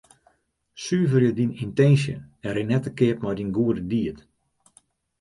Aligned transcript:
Suverje 0.83 1.31
dyn 1.37 1.51
yntinsje 1.63 2.15
en 2.45 2.51
rin 2.53 2.67
net 2.71 2.83
te 2.85 2.91
keap 2.97 3.19
mei 3.21 3.35
dyn 3.37 3.55
goede 3.55 3.81
died. 3.91 4.17